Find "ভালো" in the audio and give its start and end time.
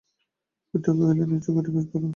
1.93-2.07